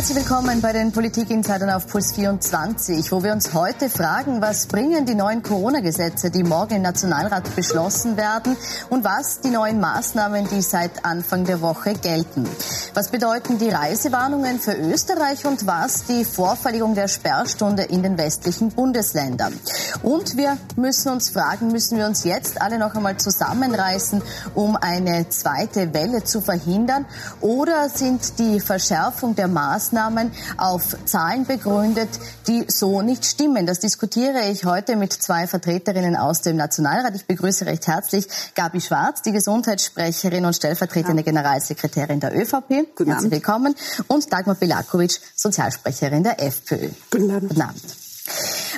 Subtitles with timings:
[0.00, 5.04] Herzlich willkommen bei den Politik-Insidern auf Puls 24, wo wir uns heute fragen, was bringen
[5.04, 8.56] die neuen Corona-Gesetze, die morgen im Nationalrat beschlossen werden
[8.88, 12.48] und was die neuen Maßnahmen, die seit Anfang der Woche gelten.
[12.94, 18.70] Was bedeuten die Reisewarnungen für Österreich und was die Vorverlegung der Sperrstunde in den westlichen
[18.70, 19.52] Bundesländern?
[20.02, 24.22] Und wir müssen uns fragen, müssen wir uns jetzt alle noch einmal zusammenreißen,
[24.54, 27.04] um eine zweite Welle zu verhindern?
[27.42, 32.08] Oder sind die Verschärfung der Maßnahmen Maßnahmen auf Zahlen begründet,
[32.46, 33.66] die so nicht stimmen.
[33.66, 37.14] Das diskutiere ich heute mit zwei Vertreterinnen aus dem Nationalrat.
[37.14, 42.94] Ich begrüße recht herzlich Gabi Schwarz, die Gesundheitssprecherin und stellvertretende Generalsekretärin der ÖVP.
[42.96, 43.74] Guten Herzlich willkommen.
[44.06, 46.90] Und Dagmar Bilakovic, Sozialsprecherin der FPÖ.
[47.10, 47.48] Guten Abend.
[47.48, 47.99] Guten Abend.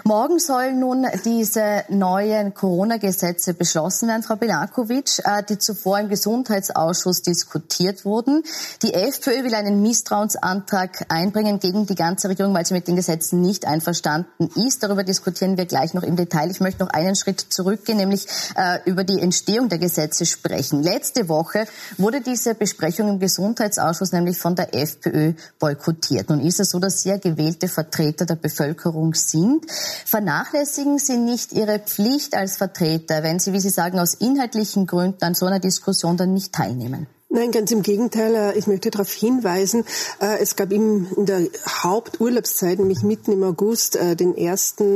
[0.05, 7.22] Morgen sollen nun diese neuen Corona-Gesetze beschlossen werden, Frau Belakovic, äh, die zuvor im Gesundheitsausschuss
[7.22, 8.42] diskutiert wurden.
[8.83, 13.42] Die FPÖ will einen Misstrauensantrag einbringen gegen die ganze Regierung, weil sie mit den Gesetzen
[13.42, 14.83] nicht einverstanden ist.
[14.83, 16.50] Darüber diskutieren wir gleich noch im Detail.
[16.50, 20.83] Ich möchte noch einen Schritt zurückgehen, nämlich äh, über die Entstehung der Gesetze sprechen.
[20.83, 21.64] Letzte Woche
[21.97, 26.28] wurde diese Besprechung im Gesundheitsausschuss nämlich von der FPÖ boykottiert.
[26.28, 29.64] Nun ist es so, dass sehr gewählte Vertreter der Bevölkerung sind.
[30.05, 35.25] Vernachlässigen Sie nicht Ihre Pflicht als Vertreter, wenn Sie, wie Sie sagen, aus inhaltlichen Gründen
[35.25, 37.07] an so einer Diskussion dann nicht teilnehmen?
[37.34, 38.34] Nein, ganz im Gegenteil.
[38.34, 39.87] Äh, ich möchte darauf hinweisen,
[40.21, 44.93] äh, es gab in der Haupturlaubszeit, nämlich mitten im August, äh, den ersten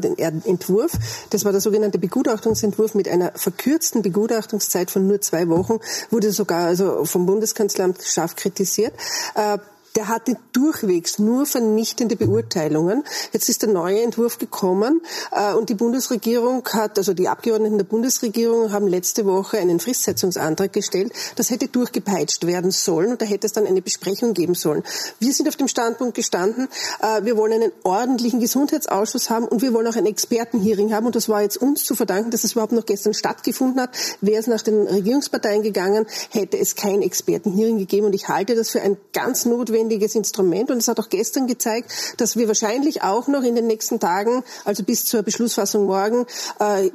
[0.00, 0.92] den Entwurf.
[1.30, 5.78] Das war der sogenannte Begutachtungsentwurf mit einer verkürzten Begutachtungszeit von nur zwei Wochen,
[6.10, 8.92] wurde sogar also vom Bundeskanzleramt scharf kritisiert
[9.96, 13.02] der hatte durchwegs nur vernichtende Beurteilungen.
[13.32, 15.00] Jetzt ist der neue Entwurf gekommen
[15.32, 20.72] äh, und die Bundesregierung hat, also die Abgeordneten der Bundesregierung haben letzte Woche einen Fristsetzungsantrag
[20.72, 21.12] gestellt.
[21.36, 24.82] Das hätte durchgepeitscht werden sollen und da hätte es dann eine Besprechung geben sollen.
[25.18, 26.68] Wir sind auf dem Standpunkt gestanden,
[27.00, 31.16] äh, wir wollen einen ordentlichen Gesundheitsausschuss haben und wir wollen auch ein Expertenhearing haben und
[31.16, 33.90] das war jetzt uns zu verdanken, dass es überhaupt noch gestern stattgefunden hat.
[34.20, 38.70] Wäre es nach den Regierungsparteien gegangen, hätte es kein Expertenhearing gegeben und ich halte das
[38.70, 40.70] für ein ganz notwendiges notwendiges Instrument.
[40.70, 44.42] Und es hat auch gestern gezeigt, dass wir wahrscheinlich auch noch in den nächsten Tagen,
[44.64, 46.26] also bis zur Beschlussfassung morgen,
[46.58, 46.90] äh,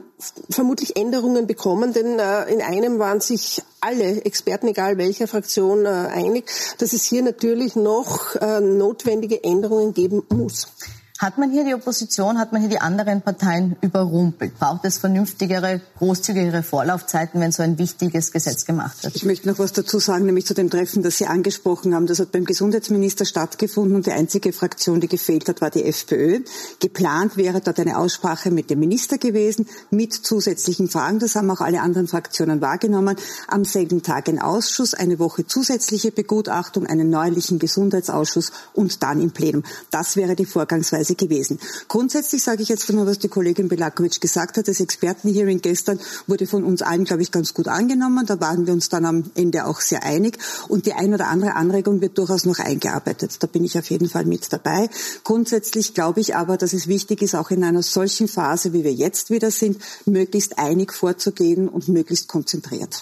[0.49, 5.89] vermutlich Änderungen bekommen, denn äh, in einem waren sich alle Experten, egal welcher Fraktion, äh,
[5.89, 6.45] einig,
[6.77, 10.67] dass es hier natürlich noch äh, notwendige Änderungen geben muss.
[11.21, 14.57] Hat man hier die Opposition, hat man hier die anderen Parteien überrumpelt?
[14.57, 19.15] Braucht es vernünftigere, großzügigere Vorlaufzeiten, wenn so ein wichtiges Gesetz gemacht wird?
[19.15, 22.07] Ich möchte noch was dazu sagen, nämlich zu dem Treffen, das Sie angesprochen haben.
[22.07, 26.39] Das hat beim Gesundheitsminister stattgefunden und die einzige Fraktion, die gefehlt hat, war die FPÖ.
[26.79, 31.19] Geplant wäre dort eine Aussprache mit dem Minister gewesen, mit zusätzlichen Fragen.
[31.19, 33.15] Das haben auch alle anderen Fraktionen wahrgenommen.
[33.47, 39.29] Am selben Tag ein Ausschuss, eine Woche zusätzliche Begutachtung, einen neuerlichen Gesundheitsausschuss und dann im
[39.29, 39.61] Plenum.
[39.91, 41.59] Das wäre die Vorgangsweise Weise gewesen.
[41.87, 44.67] Grundsätzlich sage ich jetzt nur, was die Kollegin Belakovic gesagt hat.
[44.67, 48.25] Das Expertenhearing gestern wurde von uns allen, glaube ich, ganz gut angenommen.
[48.25, 50.37] Da waren wir uns dann am Ende auch sehr einig.
[50.67, 53.37] Und die ein oder andere Anregung wird durchaus noch eingearbeitet.
[53.39, 54.89] Da bin ich auf jeden Fall mit dabei.
[55.23, 58.93] Grundsätzlich glaube ich aber, dass es wichtig ist, auch in einer solchen Phase, wie wir
[58.93, 63.01] jetzt wieder sind, möglichst einig vorzugehen und möglichst konzentriert.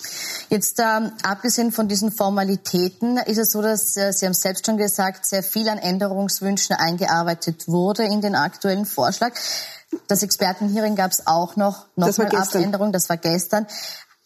[0.50, 4.78] Jetzt ähm, abgesehen von diesen Formalitäten ist es so, dass äh, Sie haben selbst schon
[4.78, 9.34] gesagt, sehr viel an Änderungswünschen eingearbeitet wurde wurde in den aktuellen Vorschlag.
[10.08, 13.68] Das Expertenhearing gab es auch noch, noch mal Abänderung, das war gestern.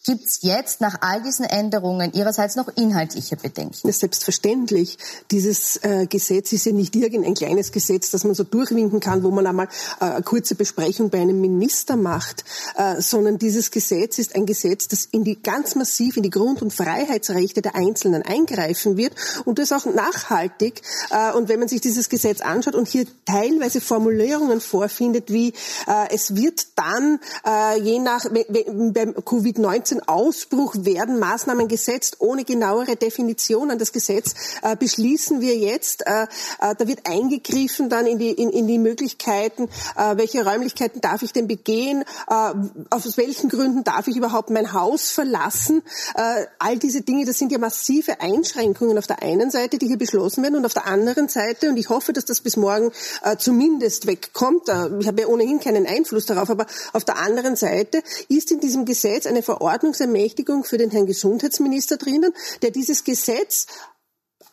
[0.06, 3.90] Gibt es jetzt nach all diesen Änderungen Ihrerseits noch inhaltliche Bedenken?
[3.90, 4.98] Selbstverständlich.
[5.30, 9.30] Dieses äh, Gesetz ist ja nicht irgendein kleines Gesetz, das man so durchwinken kann, wo
[9.30, 9.68] man einmal
[10.00, 12.44] äh, eine kurze Besprechung bei einem Minister macht,
[12.76, 16.60] äh, sondern dieses Gesetz ist ein Gesetz, das in die ganz massiv in die Grund-
[16.60, 19.14] und Freiheitsrechte der Einzelnen eingreifen wird
[19.46, 20.82] und das auch nachhaltig.
[21.08, 25.54] Äh, und wenn man sich dieses Gesetz anschaut und hier teilweise Formulierungen vorfindet, wie
[25.86, 32.96] äh, es wird dann äh, je nach beim Covid-19 Ausbruch werden Maßnahmen gesetzt ohne genauere
[32.96, 33.78] Definitionen.
[33.78, 36.06] Das Gesetz äh, beschließen wir jetzt.
[36.06, 36.24] Äh,
[36.60, 41.22] äh, da wird eingegriffen dann in die, in, in die Möglichkeiten, äh, welche Räumlichkeiten darf
[41.22, 42.52] ich denn begehen, äh,
[42.90, 45.82] aus welchen Gründen darf ich überhaupt mein Haus verlassen.
[46.14, 49.98] Äh, all diese Dinge, das sind ja massive Einschränkungen auf der einen Seite, die hier
[49.98, 52.90] beschlossen werden und auf der anderen Seite, und ich hoffe, dass das bis morgen
[53.38, 54.68] zumindest wegkommt,
[55.00, 58.84] ich habe ja ohnehin keinen Einfluss darauf, aber auf der anderen Seite ist in diesem
[58.84, 62.32] Gesetz eine Verordnung Verordnungsermächtigung für den Herrn Gesundheitsminister drinnen,
[62.62, 63.66] der dieses Gesetz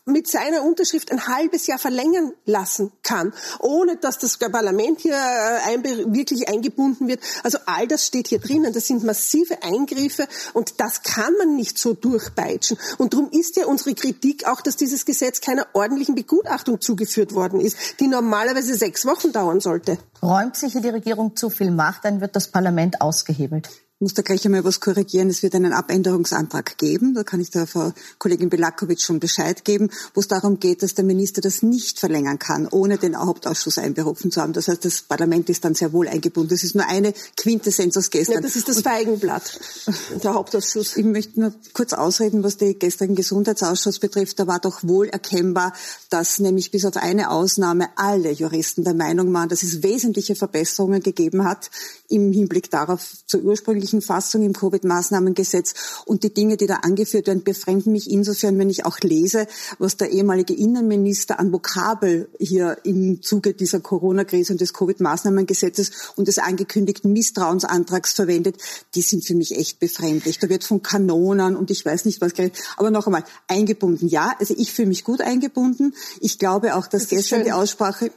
[0.03, 6.05] mit seiner Unterschrift ein halbes Jahr verlängern lassen kann, ohne dass das Parlament hier äh,
[6.11, 7.21] wirklich eingebunden wird.
[7.43, 8.73] Also all das steht hier drinnen.
[8.73, 12.77] Das sind massive Eingriffe und das kann man nicht so durchpeitschen.
[12.97, 17.61] Und darum ist ja unsere Kritik auch, dass dieses Gesetz keiner ordentlichen Begutachtung zugeführt worden
[17.61, 19.99] ist, die normalerweise sechs Wochen dauern sollte.
[20.21, 23.69] Räumt sich hier die Regierung zu viel Macht, dann wird das Parlament ausgehebelt
[24.01, 25.29] muss da gleich einmal was korrigieren.
[25.29, 27.13] Es wird einen Abänderungsantrag geben.
[27.13, 30.95] Da kann ich der Frau Kollegin Belakovic schon Bescheid geben, wo es darum geht, dass
[30.95, 34.53] der Minister das nicht verlängern kann, ohne den Hauptausschuss einberufen zu haben.
[34.53, 36.49] Das heißt, das Parlament ist dann sehr wohl eingebunden.
[36.49, 38.35] Das ist nur eine Quintessenz aus gestern.
[38.35, 39.59] Ja, das ist das Feigenblatt,
[40.23, 40.97] der Hauptausschuss.
[40.97, 44.39] Ich möchte nur kurz ausreden, was den gestrigen Gesundheitsausschuss betrifft.
[44.39, 45.73] Da war doch wohl erkennbar,
[46.09, 51.03] dass nämlich bis auf eine Ausnahme alle Juristen der Meinung waren, dass es wesentliche Verbesserungen
[51.03, 51.69] gegeben hat
[52.09, 55.73] im Hinblick darauf zur ursprünglichen Fassung im Covid-Maßnahmengesetz.
[56.05, 59.47] Und die Dinge, die da angeführt werden, befremden mich insofern, wenn ich auch lese,
[59.79, 66.27] was der ehemalige Innenminister an Vokabel hier im Zuge dieser Corona-Krise und des Covid-Maßnahmengesetzes und
[66.27, 68.57] des angekündigten Misstrauensantrags verwendet,
[68.95, 70.39] die sind für mich echt befremdlich.
[70.39, 72.57] Da wird von Kanonen und ich weiß nicht was geredet.
[72.77, 74.35] Aber noch einmal, eingebunden, ja.
[74.39, 75.93] Also ich fühle mich gut eingebunden.
[76.19, 78.11] Ich glaube auch, dass das gestern die Aussprache,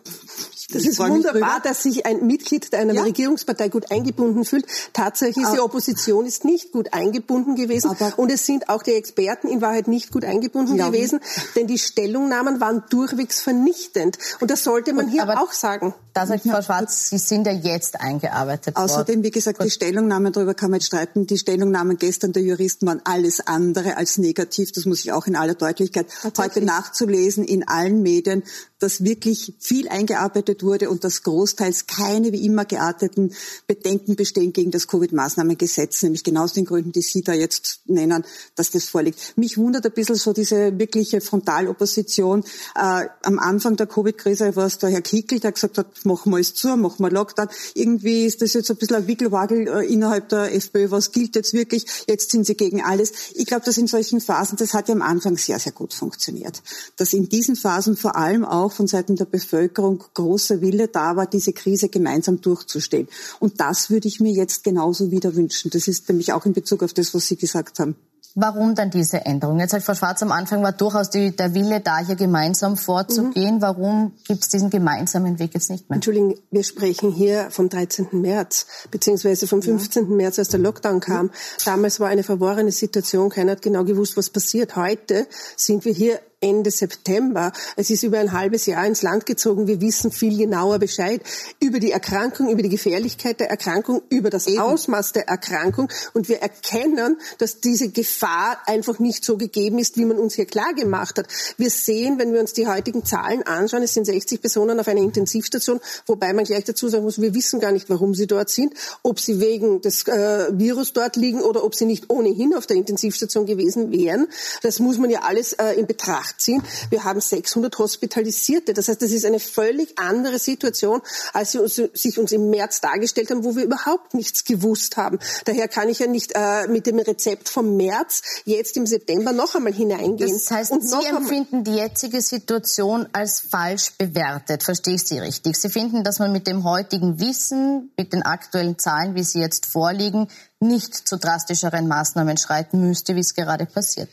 [0.70, 3.02] das ist wunderbar, dass sich ein Mitglied einer ja.
[3.02, 4.66] Regierungspartei gut eingebunden fühlt.
[4.92, 8.92] Tatsache ist, die Opposition ist nicht gut eingebunden gewesen Aber und es sind auch die
[8.92, 10.88] Experten in Wahrheit nicht gut eingebunden ja.
[10.88, 11.20] gewesen,
[11.56, 14.18] denn die Stellungnahmen waren durchwegs vernichtend.
[14.40, 15.94] Und das sollte man und, hier auch sagen.
[16.14, 18.84] Da sagt Frau Schwarz, Sie sind ja jetzt eingearbeitet worden.
[18.84, 22.86] Außerdem, wie gesagt, die Stellungnahmen, darüber kann man jetzt streiten, die Stellungnahmen gestern der Juristen
[22.86, 24.70] waren alles andere als negativ.
[24.70, 26.06] Das muss ich auch in aller Deutlichkeit
[26.38, 28.44] heute nachzulesen in allen Medien
[28.84, 33.32] dass wirklich viel eingearbeitet wurde und dass großteils keine wie immer gearteten
[33.66, 38.24] Bedenken bestehen gegen das Covid-Maßnahmengesetz, nämlich genau aus den Gründen, die Sie da jetzt nennen,
[38.56, 39.38] dass das vorliegt.
[39.38, 42.44] Mich wundert ein bisschen so diese wirkliche Frontalopposition.
[42.74, 46.38] Äh, am Anfang der Covid-Krise war es der Herr Kickel, der gesagt hat, machen wir
[46.38, 47.48] es zu, machen wir Lockdown.
[47.74, 50.90] Irgendwie ist das jetzt ein bisschen ein Wickelwagel äh, innerhalb der FPÖ.
[50.90, 51.86] Was gilt jetzt wirklich?
[52.08, 53.12] Jetzt sind sie gegen alles.
[53.34, 56.62] Ich glaube, dass in solchen Phasen, das hat ja am Anfang sehr, sehr gut funktioniert.
[56.96, 61.26] Dass in diesen Phasen vor allem auch von Seiten der Bevölkerung großer Wille da war,
[61.26, 63.08] diese Krise gemeinsam durchzustehen.
[63.40, 65.70] Und das würde ich mir jetzt genauso wieder wünschen.
[65.70, 67.96] Das ist nämlich auch in Bezug auf das, was Sie gesagt haben.
[68.36, 69.60] Warum dann diese Änderung?
[69.60, 73.56] Jetzt hat Frau Schwarz am Anfang war durchaus die, der Wille da, hier gemeinsam vorzugehen.
[73.56, 73.62] Mhm.
[73.62, 75.94] Warum gibt es diesen gemeinsamen Weg jetzt nicht mehr?
[75.94, 78.08] Entschuldigung, wir sprechen hier vom 13.
[78.10, 80.10] März, beziehungsweise vom 15.
[80.10, 80.16] Ja.
[80.16, 81.30] März, als der Lockdown kam.
[81.64, 83.30] Damals war eine verworrene Situation.
[83.30, 84.74] Keiner hat genau gewusst, was passiert.
[84.74, 87.52] Heute sind wir hier Ende September.
[87.74, 89.66] Es ist über ein halbes Jahr ins Land gezogen.
[89.66, 91.22] Wir wissen viel genauer Bescheid
[91.58, 94.60] über die Erkrankung, über die Gefährlichkeit der Erkrankung, über das Eben.
[94.60, 95.88] Ausmaß der Erkrankung.
[96.12, 100.44] Und wir erkennen, dass diese Gefahr einfach nicht so gegeben ist, wie man uns hier
[100.44, 101.28] klar gemacht hat.
[101.56, 105.00] Wir sehen, wenn wir uns die heutigen Zahlen anschauen, es sind 60 Personen auf einer
[105.00, 108.74] Intensivstation, wobei man gleich dazu sagen muss, wir wissen gar nicht, warum sie dort sind,
[109.02, 112.76] ob sie wegen des äh, Virus dort liegen oder ob sie nicht ohnehin auf der
[112.76, 114.26] Intensivstation gewesen wären.
[114.60, 116.62] Das muss man ja alles äh, in Betracht Betracht ziehen.
[116.90, 118.74] Wir haben 600 Hospitalisierte.
[118.74, 121.00] Das heißt, das ist eine völlig andere Situation,
[121.32, 125.18] als sie uns, sich uns im März dargestellt haben, wo wir überhaupt nichts gewusst haben.
[125.44, 129.54] Daher kann ich ja nicht äh, mit dem Rezept vom März jetzt im September noch
[129.54, 130.32] einmal hineingehen.
[130.32, 134.62] Das heißt, Und Sie empfinden die jetzige Situation als falsch bewertet.
[134.62, 135.56] Verstehe ich Sie richtig?
[135.56, 139.66] Sie finden, dass man mit dem heutigen Wissen, mit den aktuellen Zahlen, wie sie jetzt
[139.66, 140.28] vorliegen,
[140.60, 144.08] nicht zu drastischeren Maßnahmen schreiten müsste, wie es gerade passiert.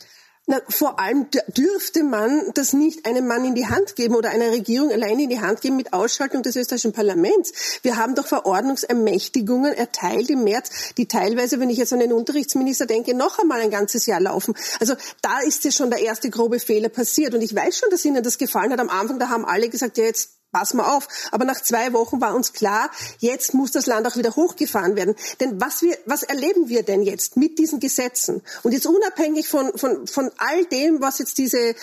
[0.46, 4.50] Na, vor allem dürfte man das nicht einem Mann in die Hand geben oder einer
[4.50, 7.52] Regierung alleine in die Hand geben mit Ausschaltung des österreichischen Parlaments.
[7.82, 12.86] Wir haben doch Verordnungsermächtigungen erteilt im März, die teilweise, wenn ich jetzt an den Unterrichtsminister
[12.86, 14.56] denke, noch einmal ein ganzes Jahr laufen.
[14.80, 17.34] Also da ist ja schon der erste grobe Fehler passiert.
[17.34, 18.80] Und ich weiß schon, dass Ihnen das gefallen hat.
[18.80, 21.08] Am Anfang, da haben alle gesagt, ja, jetzt pass mal auf.
[21.32, 25.16] Aber nach zwei Wochen war uns klar, jetzt muss das Land auch wieder hochgefahren werden.
[25.40, 28.42] Denn was, wir, was erleben wir denn jetzt mit diesen Gesetzen?
[28.62, 31.74] Und jetzt unabhängig von, von, von all dem, was jetzt diese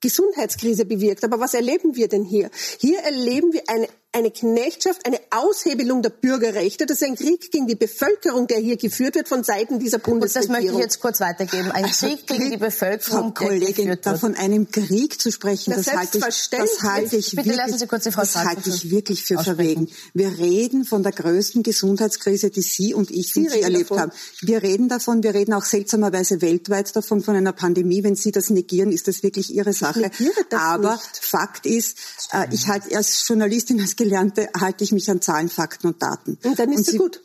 [0.00, 1.24] Gesundheitskrise bewirkt.
[1.24, 2.50] Aber was erleben wir denn hier?
[2.78, 6.86] Hier erleben wir eine eine Knechtschaft, eine Aushebelung der Bürgerrechte.
[6.86, 10.22] Das ist ein Krieg gegen die Bevölkerung, der hier geführt wird von Seiten dieser Bundesregierung.
[10.22, 11.72] Und das möchte ich jetzt kurz weitergeben.
[11.72, 15.86] Ein also Krieg gegen die Bevölkerung, Frau Kollegin, da von einem Krieg zu sprechen, das,
[15.86, 18.90] das halte ich, das halte ich Bitte wirklich, Sie kurz die Frau das halte ich
[18.90, 19.88] wirklich für verwegen.
[20.14, 24.00] Wir reden von der größten Gesundheitskrise, die Sie und ich Sie erlebt davon.
[24.00, 24.12] haben.
[24.40, 28.04] Wir reden davon, wir reden auch seltsamerweise weltweit davon, von einer Pandemie.
[28.04, 30.10] Wenn Sie das negieren, ist das wirklich Ihre Sache.
[30.50, 31.18] Aber nicht.
[31.20, 31.98] Fakt ist,
[32.32, 36.38] äh, ich halte als Journalistin, als Gelernte halte ich mich an Zahlen, Fakten und Daten.
[36.44, 37.22] Und dann ist und Sie, gut.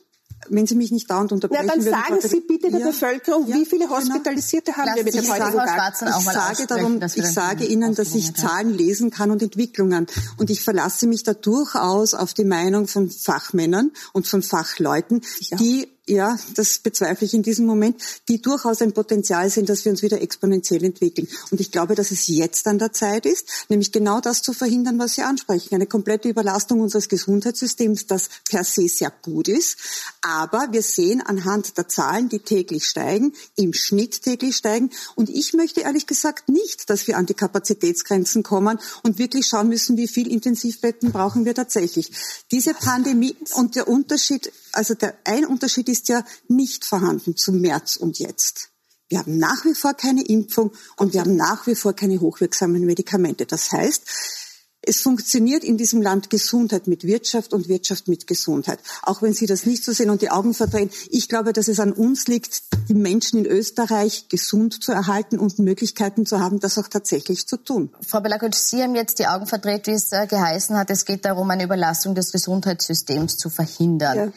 [0.48, 3.48] wenn Sie mich nicht dauernd unterbrechen Na, dann würden, sagen Sie bitte der ja, Bevölkerung,
[3.48, 3.98] ja, wie viele genau.
[3.98, 4.86] Hospitalisierte genau.
[4.86, 5.93] haben wir mit dem heutigen Tag?
[6.01, 10.07] Ich sage darum, ich sage Ihnen, dass ich Zahlen lesen kann und Entwicklungen.
[10.38, 15.21] Und ich verlasse mich da durchaus auf die Meinung von Fachmännern und von Fachleuten,
[15.59, 19.91] die ja, das bezweifle ich in diesem Moment, die durchaus ein Potenzial sind, dass wir
[19.91, 21.27] uns wieder exponentiell entwickeln.
[21.51, 24.97] Und ich glaube, dass es jetzt an der Zeit ist, nämlich genau das zu verhindern,
[24.97, 25.75] was Sie ansprechen.
[25.75, 29.77] Eine komplette Überlastung unseres Gesundheitssystems, das per se sehr gut ist.
[30.21, 34.89] Aber wir sehen anhand der Zahlen, die täglich steigen, im Schnitt täglich steigen.
[35.15, 39.69] Und ich möchte ehrlich gesagt nicht, dass wir an die Kapazitätsgrenzen kommen und wirklich schauen
[39.69, 42.11] müssen, wie viel Intensivbetten brauchen wir tatsächlich.
[42.51, 47.95] Diese Pandemie und der Unterschied, also der ein Unterschied ist, ja nicht vorhanden zum März
[47.95, 48.69] und jetzt.
[49.07, 52.85] Wir haben nach wie vor keine Impfung und wir haben nach wie vor keine hochwirksamen
[52.85, 53.45] Medikamente.
[53.45, 54.03] Das heißt,
[54.81, 58.79] es funktioniert in diesem Land Gesundheit mit Wirtschaft und Wirtschaft mit Gesundheit.
[59.03, 60.89] Auch wenn Sie das nicht so sehen und die Augen verdrehen.
[61.09, 65.59] Ich glaube, dass es an uns liegt, die Menschen in Österreich gesund zu erhalten und
[65.59, 67.93] Möglichkeiten zu haben, das auch tatsächlich zu tun.
[68.05, 70.89] Frau Belakutsch, Sie haben jetzt die Augen verdreht, wie es äh, geheißen hat.
[70.89, 74.17] Es geht darum, eine Überlastung des Gesundheitssystems zu verhindern.
[74.17, 74.31] Ja.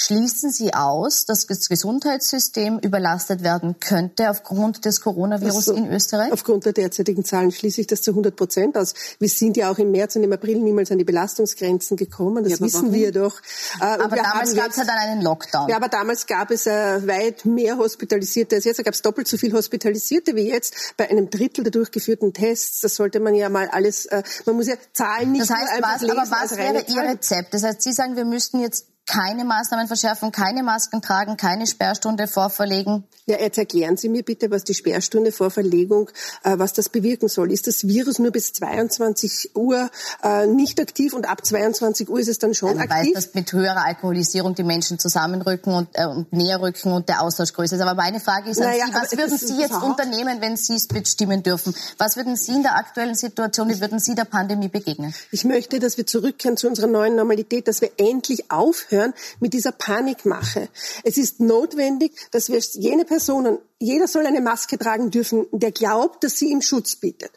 [0.00, 6.30] Schließen Sie aus, dass das Gesundheitssystem überlastet werden könnte aufgrund des Coronavirus also, in Österreich?
[6.30, 8.94] Aufgrund der derzeitigen Zahlen schließe ich das zu 100 Prozent aus.
[9.18, 12.44] Wir sind ja auch im März und im April niemals an die Belastungsgrenzen gekommen.
[12.44, 13.40] Das ja, wissen wir doch.
[13.80, 15.68] Äh, aber damals gab es ja dann einen Lockdown.
[15.68, 18.78] Ja, aber damals gab es äh, weit mehr Hospitalisierte als jetzt.
[18.78, 22.82] Da gab es doppelt so viel Hospitalisierte wie jetzt bei einem Drittel der durchgeführten Tests.
[22.82, 25.72] Das sollte man ja mal alles, äh, man muss ja Zahlen nicht das heißt, nur
[25.72, 27.52] einfach was, lesen, Aber was wäre Ihr Rezept?
[27.52, 32.28] Das heißt, Sie sagen, wir müssten jetzt keine Maßnahmen verschärfen, keine Masken tragen, keine Sperrstunde
[32.28, 33.04] vorverlegen?
[33.26, 36.10] Ja, jetzt erklären Sie mir bitte, was die Sperrstunde vor Verlegung,
[36.44, 37.50] äh, was das bewirken soll.
[37.52, 39.90] Ist das Virus nur bis 22 Uhr
[40.22, 43.14] äh, nicht aktiv und ab 22 Uhr ist es dann schon ja, man aktiv?
[43.16, 47.22] weiß, dass mit höherer Alkoholisierung die Menschen zusammenrücken und, äh, und näher rücken und der
[47.22, 47.82] Austausch größer ist.
[47.82, 51.42] Aber meine Frage ist naja, Sie, was würden Sie jetzt unternehmen, wenn Sie es bestimmen
[51.42, 51.74] dürfen?
[51.96, 55.14] Was würden Sie in der aktuellen Situation, wie würden Sie der Pandemie begegnen?
[55.32, 59.52] Ich möchte, dass wir zurückkehren zu unserer neuen Normalität, dass wir endlich aufhören, aufhören mit
[59.52, 60.68] dieser Panikmache.
[61.04, 66.24] Es ist notwendig, dass wir jene Personen, jeder soll eine Maske tragen dürfen, der glaubt,
[66.24, 67.30] dass sie ihm Schutz bietet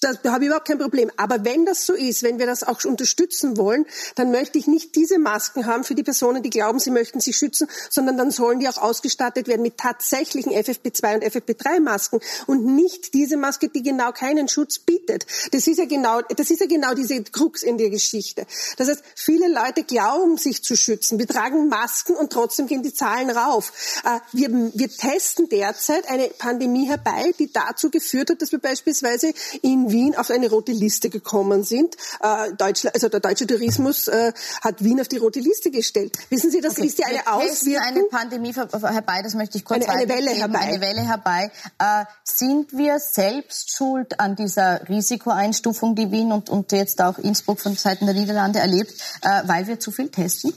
[0.00, 1.10] da, habe ich überhaupt kein Problem.
[1.16, 4.94] Aber wenn das so ist, wenn wir das auch unterstützen wollen, dann möchte ich nicht
[4.94, 8.60] diese Masken haben für die Personen, die glauben, sie möchten sich schützen, sondern dann sollen
[8.60, 13.82] die auch ausgestattet werden mit tatsächlichen FFP2 und FFP3 Masken und nicht diese Maske, die
[13.82, 15.26] genau keinen Schutz bietet.
[15.52, 18.46] Das ist ja genau, das ist ja genau diese Krux in der Geschichte.
[18.76, 21.18] Das heißt, viele Leute glauben, sich zu schützen.
[21.18, 23.72] Wir tragen Masken und trotzdem gehen die Zahlen rauf.
[24.04, 29.32] Äh, wir, wir testen derzeit eine Pandemie herbei, die dazu geführt hat, dass wir beispielsweise
[29.62, 31.96] in Wien auf eine rote Liste gekommen sind.
[32.20, 36.16] Äh, Deutschland, also der deutsche Tourismus äh, hat Wien auf die rote Liste gestellt.
[36.30, 36.86] Wissen Sie, das okay.
[36.86, 37.82] ist ja eine Auswirkung.
[37.82, 40.58] eine Pandemie herbei, das möchte ich kurz eine, eine Welle herbei.
[40.58, 41.50] Eine Welle herbei.
[41.78, 47.60] Äh, sind wir selbst schuld an dieser Risikoeinstufung, die Wien und, und jetzt auch Innsbruck
[47.60, 50.52] von Seiten der Niederlande erlebt, äh, weil wir zu viel testen?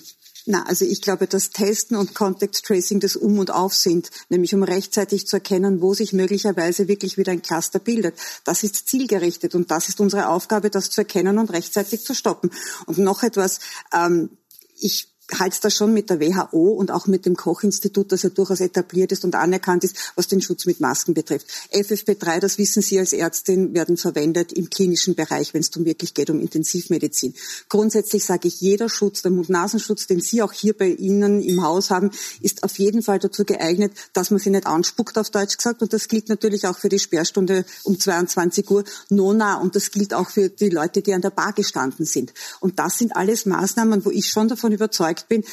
[0.51, 4.56] Na, also ich glaube, dass Testen und Contact Tracing das Um und Auf sind, nämlich
[4.56, 8.15] um rechtzeitig zu erkennen, wo sich möglicherweise wirklich wieder ein Cluster bildet.
[8.46, 12.50] Das ist zielgerichtet und das ist unsere Aufgabe, das zu erkennen und rechtzeitig zu stoppen.
[12.88, 13.60] Und noch etwas,
[13.94, 14.32] ähm,
[14.79, 18.62] ich halte das schon mit der WHO und auch mit dem Koch-Institut, das ja durchaus
[18.62, 21.48] etabliert ist und anerkannt ist, was den Schutz mit Masken betrifft.
[21.71, 26.13] FFP3, das wissen Sie als Ärztin, werden verwendet im klinischen Bereich, wenn es darum wirklich
[26.13, 27.33] geht, um Intensivmedizin.
[27.67, 31.89] Grundsätzlich sage ich, jeder Schutz, der Mund-Nasenschutz, den Sie auch hier bei Ihnen im Haus
[31.89, 35.81] haben, ist auf jeden Fall dazu geeignet, dass man sie nicht anspuckt, auf Deutsch gesagt.
[35.81, 39.57] Und das gilt natürlich auch für die Sperrstunde um 22 Uhr Nona.
[39.57, 42.33] Und das gilt auch für die Leute, die an der Bar gestanden sind.
[42.59, 45.43] Und das sind alles Maßnahmen, wo ich schon davon überzeugt überzeugt bin,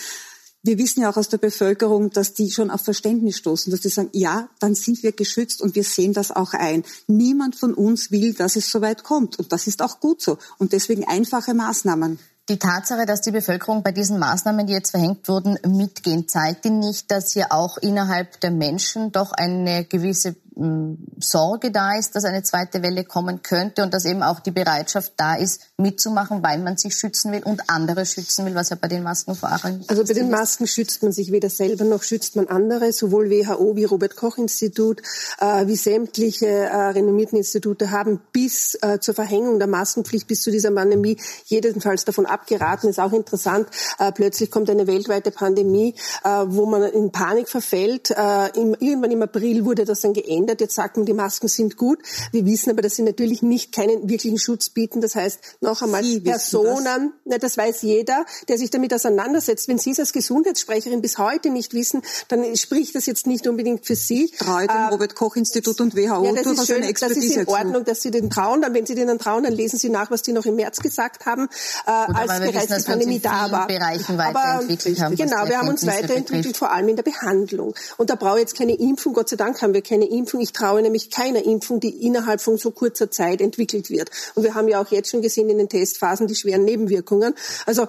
[0.63, 3.89] wir wissen ja auch aus der Bevölkerung, dass die schon auf Verständnis stoßen, dass die
[3.89, 6.83] sagen, ja, dann sind wir geschützt und wir sehen das auch ein.
[7.07, 9.39] Niemand von uns will, dass es so weit kommt.
[9.39, 10.39] Und das ist auch gut so.
[10.59, 12.19] Und deswegen einfache Maßnahmen.
[12.49, 16.81] Die Tatsache, dass die Bevölkerung bei diesen Maßnahmen, die jetzt verhängt wurden, mitgehen, zeigt Ihnen
[16.81, 20.35] nicht, dass hier auch innerhalb der Menschen doch eine gewisse
[21.19, 25.13] Sorge da ist, dass eine zweite Welle kommen könnte und dass eben auch die Bereitschaft
[25.19, 28.89] da ist, mitzumachen, weil man sich schützen will und andere schützen will, was ja bei
[28.89, 32.37] den Masken vor allem Also bei den Masken schützt man sich weder selber noch schützt
[32.37, 35.03] man andere, sowohl WHO wie Robert Koch Institut,
[35.39, 40.51] äh, wie sämtliche äh, renommierten Institute haben bis äh, zur Verhängung der Maskenpflicht, bis zu
[40.51, 42.89] dieser Pandemie jedenfalls davon abgeraten.
[42.89, 43.69] Ist auch interessant.
[43.99, 48.11] Äh, plötzlich kommt eine weltweite Pandemie, äh, wo man in Panik verfällt.
[48.11, 50.61] Äh, im, irgendwann im April wurde das dann geändert geändert.
[50.61, 51.99] Jetzt sagt man, die Masken sind gut.
[52.33, 55.01] Wir wissen aber, dass sie natürlich nicht keinen wirklichen Schutz bieten.
[55.01, 57.41] Das heißt, noch einmal, sie Personen, das.
[57.41, 59.69] das weiß jeder, der sich damit auseinandersetzt.
[59.69, 63.85] Wenn Sie es als Gesundheitssprecherin bis heute nicht wissen, dann spricht das jetzt nicht unbedingt
[63.85, 64.25] für Sie.
[64.25, 67.85] Ich traue dem äh, Robert-Koch-Institut und WHO ja, das ist schön, Das ist in Ordnung,
[67.85, 68.63] dass Sie den trauen.
[68.63, 71.27] Dann, wenn Sie denen trauen, dann lesen Sie nach, was die noch im März gesagt
[71.27, 71.49] haben,
[71.87, 73.69] äh, als bereits die Pandemie da war.
[74.19, 77.75] Aber, haben, genau, wir haben uns weiterentwickelt, vor allem in der Behandlung.
[77.97, 79.13] Und da brauche ich jetzt keine Impfung.
[79.13, 80.41] Gott sei Dank haben wir keine Impfung.
[80.41, 84.11] Ich traue nämlich keiner Impfung, die innerhalb von so kurzer Zeit entwickelt wird.
[84.35, 87.35] Und wir haben ja auch jetzt schon gesehen in den Testphasen die schweren Nebenwirkungen.
[87.67, 87.87] Also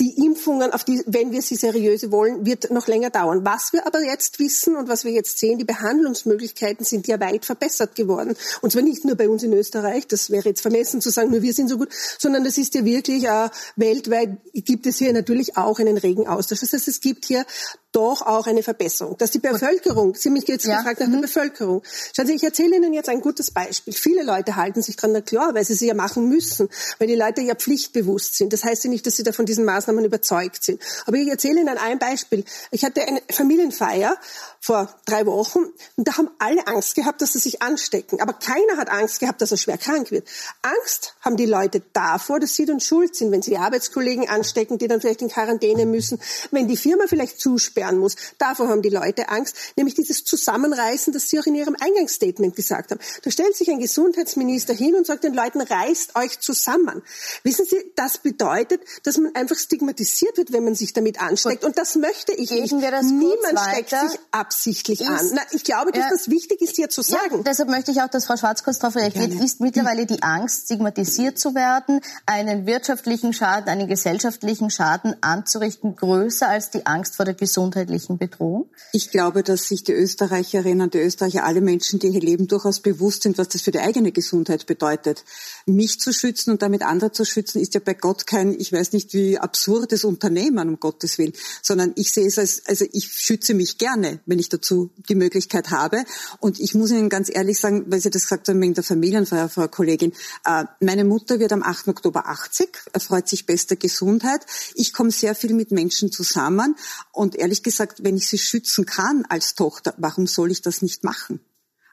[0.00, 3.44] die Impfungen, auf die, wenn wir sie seriöse wollen, wird noch länger dauern.
[3.44, 7.44] Was wir aber jetzt wissen und was wir jetzt sehen, die Behandlungsmöglichkeiten sind ja weit
[7.44, 8.34] verbessert geworden.
[8.62, 11.42] Und zwar nicht nur bei uns in Österreich, das wäre jetzt vermessen zu sagen, nur
[11.42, 15.58] wir sind so gut, sondern das ist ja wirklich äh, weltweit gibt es hier natürlich
[15.58, 16.60] auch einen regen Austausch.
[16.60, 17.44] Das heißt, es gibt hier
[17.92, 19.16] doch auch eine Verbesserung.
[19.18, 20.78] Dass die Bevölkerung, Sie mich jetzt ja.
[20.78, 21.12] gefragt nach mhm.
[21.12, 21.82] der Bevölkerung.
[22.14, 23.92] Schauen Sie, ich erzähle Ihnen jetzt ein gutes Beispiel.
[23.92, 26.68] Viele Leute halten sich dran, na klar, weil sie sie ja machen müssen,
[26.98, 28.52] weil die Leute ja pflichtbewusst sind.
[28.52, 30.80] Das heißt ja nicht, dass sie da von diesen Maßnahmen überzeugt sind.
[31.06, 32.44] Aber ich erzähle Ihnen ein Beispiel.
[32.70, 34.16] Ich hatte eine Familienfeier
[34.60, 35.64] vor drei Wochen
[35.96, 38.20] und da haben alle Angst gehabt, dass sie sich anstecken.
[38.20, 40.28] Aber keiner hat Angst gehabt, dass er schwer krank wird.
[40.62, 44.86] Angst haben die Leute davor, dass sie dann schuld sind, wenn sie Arbeitskollegen anstecken, die
[44.86, 46.20] dann vielleicht in Quarantäne müssen,
[46.50, 48.16] wenn die Firma vielleicht zusperrt sperren muss.
[48.38, 52.90] Davor haben die Leute Angst, nämlich dieses Zusammenreißen, das Sie auch in Ihrem Eingangsstatement gesagt
[52.90, 53.00] haben.
[53.22, 57.02] Da stellt sich ein Gesundheitsminister hin und sagt den Leuten, reißt euch zusammen.
[57.42, 61.64] Wissen Sie, das bedeutet, dass man einfach stigmatisiert wird, wenn man sich damit ansteckt.
[61.64, 63.02] Und das möchte ich Geben nicht.
[63.02, 65.30] Niemand steckt sich absichtlich ist, an.
[65.34, 67.36] Na, ich glaube, dass ja, das wichtig ist, hier zu sagen.
[67.38, 69.32] Ja, deshalb möchte ich auch, dass Frau Schwarz kurz darauf reagiert.
[69.42, 76.48] Ist mittlerweile die Angst, stigmatisiert zu werden, einen wirtschaftlichen Schaden, einen gesellschaftlichen Schaden anzurichten, größer
[76.48, 78.68] als die Angst vor der Gesundheit gesundheitlichen Bedrohung?
[78.92, 82.80] Ich glaube, dass sich die Österreicherinnen und die Österreicher, alle Menschen, die hier leben, durchaus
[82.80, 85.24] bewusst sind, was das für die eigene Gesundheit bedeutet.
[85.66, 88.92] Mich zu schützen und damit andere zu schützen, ist ja bei Gott kein, ich weiß
[88.92, 93.54] nicht wie absurdes Unternehmen, um Gottes Willen, sondern ich sehe es als, also ich schütze
[93.54, 96.04] mich gerne, wenn ich dazu die Möglichkeit habe.
[96.40, 99.48] Und ich muss Ihnen ganz ehrlich sagen, weil Sie das gesagt haben wegen der Familienfeier,
[99.48, 100.12] Frau Kollegin,
[100.44, 101.88] äh, meine Mutter wird am 8.
[101.88, 104.44] Oktober 80, erfreut sich bester Gesundheit.
[104.74, 106.76] Ich komme sehr viel mit Menschen zusammen
[107.12, 110.82] und ehrlich ehrlich gesagt, wenn ich sie schützen kann als Tochter, warum soll ich das
[110.82, 111.40] nicht machen?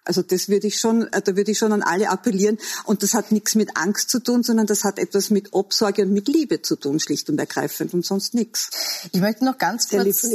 [0.07, 2.57] Also das würde ich schon, äh, da würde ich schon an alle appellieren.
[2.85, 6.13] Und das hat nichts mit Angst zu tun, sondern das hat etwas mit Obsorge und
[6.13, 8.69] mit Liebe zu tun, schlicht und ergreifend und sonst nichts.
[9.11, 10.25] Ich möchte noch ganz Sehr kurz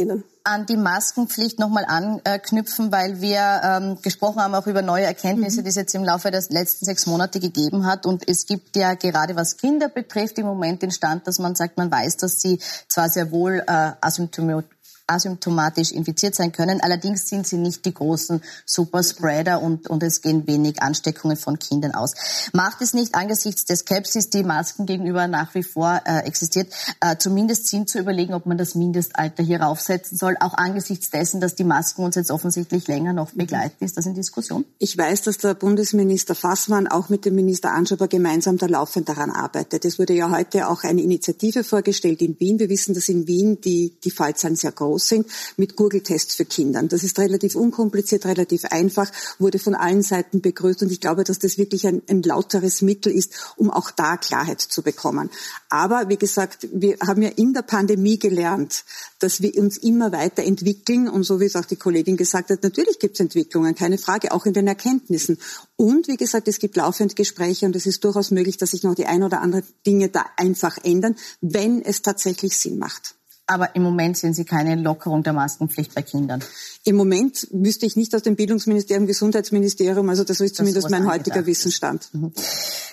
[0.45, 5.65] an die Maskenpflicht nochmal anknüpfen, weil wir ähm, gesprochen haben auch über neue Erkenntnisse, mhm.
[5.65, 8.07] die es jetzt im Laufe der letzten sechs Monate gegeben hat.
[8.07, 11.79] Und es gibt ja gerade was Kinder betrifft im Moment den Stand, dass man sagt,
[11.79, 14.82] man weiß, dass sie zwar sehr wohl äh, asymptomatisch
[15.13, 16.81] asymptomatisch infiziert sein können.
[16.81, 21.95] Allerdings sind sie nicht die großen Superspreader und, und es gehen wenig Ansteckungen von Kindern
[21.95, 22.15] aus.
[22.53, 27.17] Macht es nicht angesichts der Skepsis, die Masken gegenüber nach wie vor äh, existiert, äh,
[27.17, 31.55] zumindest Sinn zu überlegen, ob man das Mindestalter hier raufsetzen soll, auch angesichts dessen, dass
[31.55, 33.85] die Masken uns jetzt offensichtlich länger noch begleiten?
[33.85, 34.65] Ist das in Diskussion?
[34.79, 39.31] Ich weiß, dass der Bundesminister Fassmann auch mit dem Minister Anschober gemeinsam da laufend daran
[39.31, 39.85] arbeitet.
[39.85, 42.59] Es wurde ja heute auch eine Initiative vorgestellt in Wien.
[42.59, 46.83] Wir wissen, dass in Wien die, die Fallzahlen sehr groß sind mit Gurgeltests für Kinder.
[46.83, 51.39] Das ist relativ unkompliziert, relativ einfach, wurde von allen Seiten begrüßt und ich glaube, dass
[51.39, 55.31] das wirklich ein, ein lauteres Mittel ist, um auch da Klarheit zu bekommen.
[55.69, 58.85] Aber wie gesagt, wir haben ja in der Pandemie gelernt,
[59.19, 62.99] dass wir uns immer weiterentwickeln und so wie es auch die Kollegin gesagt hat, natürlich
[62.99, 65.39] gibt es Entwicklungen, keine Frage, auch in den Erkenntnissen.
[65.77, 68.95] Und wie gesagt, es gibt laufend Gespräche und es ist durchaus möglich, dass sich noch
[68.95, 73.15] die ein oder andere Dinge da einfach ändern, wenn es tatsächlich Sinn macht.
[73.53, 76.43] Aber im Moment sehen Sie keine Lockerung der Maskenpflicht bei Kindern.
[76.85, 81.45] Im Moment wüsste ich nicht aus dem Bildungsministerium, Gesundheitsministerium, also das ist zumindest mein heutiger
[81.45, 82.09] Wissensstand.
[82.15, 82.33] Mhm.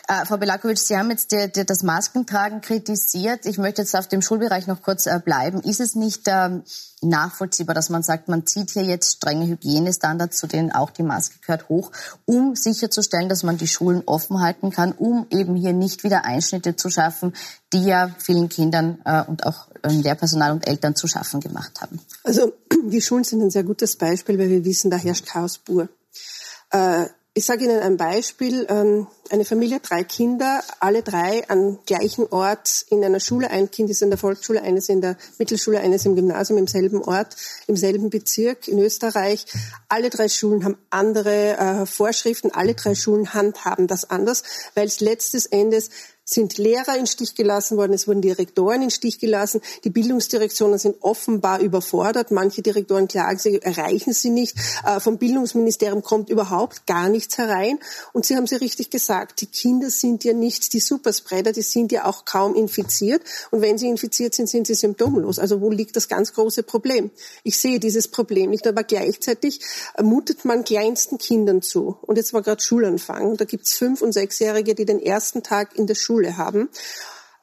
[0.10, 3.45] Äh, Frau Belakovic, Sie haben jetzt die, die, das Maskentragen kritisiert.
[3.45, 5.62] Ich möchte jetzt auf dem Schulbereich noch kurz äh, bleiben.
[5.62, 6.63] Ist es nicht ähm,
[7.02, 11.39] nachvollziehbar, dass man sagt, man zieht hier jetzt strenge Hygienestandards, zu denen auch die Maske
[11.39, 11.91] gehört, hoch,
[12.26, 16.76] um sicherzustellen, dass man die Schulen offen halten kann, um eben hier nicht wieder Einschnitte
[16.76, 17.34] zu schaffen,
[17.73, 21.99] die ja vielen Kindern äh, und auch ähm, Lehrpersonal und Eltern zu schaffen gemacht haben?
[22.23, 22.53] Also
[22.89, 25.89] die Schulen sind ein sehr gutes Beispiel, weil wir wissen, da herrscht Chaos pur.
[26.71, 28.65] Äh, ich sage Ihnen ein Beispiel.
[28.69, 33.49] Ähm, eine Familie, drei Kinder, alle drei am gleichen Ort in einer Schule.
[33.49, 37.01] Ein Kind ist in der Volksschule, eines in der Mittelschule, eines im Gymnasium, im selben
[37.03, 37.35] Ort,
[37.67, 39.45] im selben Bezirk in Österreich.
[39.87, 42.51] Alle drei Schulen haben andere äh, Vorschriften.
[42.51, 44.43] Alle drei Schulen handhaben das anders,
[44.75, 45.89] weil es letztes Endes
[46.29, 50.97] sind Lehrer in Stich gelassen worden, es wurden Direktoren in Stich gelassen, die Bildungsdirektionen sind
[51.01, 57.09] offenbar überfordert, manche Direktoren klagen, sie erreichen sie nicht, äh, vom Bildungsministerium kommt überhaupt gar
[57.09, 57.79] nichts herein
[58.13, 61.91] und Sie haben sie richtig gesagt, die Kinder sind ja nicht die Superspreader, die sind
[61.91, 65.39] ja auch kaum infiziert und wenn sie infiziert sind, sind sie symptomlos.
[65.39, 67.12] Also wo liegt das ganz große Problem?
[67.43, 69.62] Ich sehe dieses Problem nicht, aber gleichzeitig
[70.01, 74.12] mutet man kleinsten Kindern zu und jetzt war gerade Schulanfang, da gibt es fünf- und
[74.12, 76.69] sechsjährige, die den ersten Tag in der Schule Schule haben.